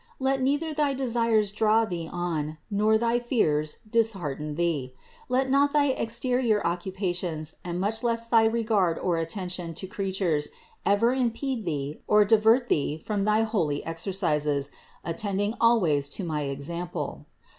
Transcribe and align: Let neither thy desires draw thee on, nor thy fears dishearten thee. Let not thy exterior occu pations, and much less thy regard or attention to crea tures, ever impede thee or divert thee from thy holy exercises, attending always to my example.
Let 0.19 0.41
neither 0.41 0.73
thy 0.73 0.95
desires 0.95 1.51
draw 1.51 1.85
thee 1.85 2.09
on, 2.11 2.57
nor 2.71 2.97
thy 2.97 3.19
fears 3.19 3.77
dishearten 3.87 4.55
thee. 4.55 4.95
Let 5.29 5.47
not 5.47 5.73
thy 5.73 5.89
exterior 5.89 6.59
occu 6.65 6.91
pations, 6.91 7.53
and 7.63 7.79
much 7.79 8.03
less 8.03 8.25
thy 8.25 8.45
regard 8.45 8.97
or 8.97 9.17
attention 9.17 9.75
to 9.75 9.85
crea 9.85 10.11
tures, 10.11 10.47
ever 10.87 11.13
impede 11.13 11.65
thee 11.65 12.01
or 12.07 12.25
divert 12.25 12.67
thee 12.67 12.97
from 13.05 13.25
thy 13.25 13.43
holy 13.43 13.85
exercises, 13.85 14.71
attending 15.05 15.53
always 15.61 16.09
to 16.17 16.23
my 16.23 16.45
example. 16.45 17.27